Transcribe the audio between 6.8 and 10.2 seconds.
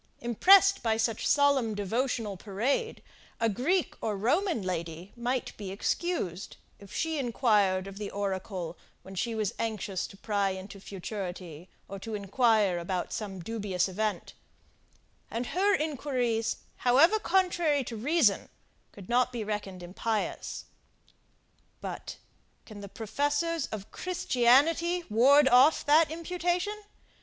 she inquired of the oracle, when she was anxious to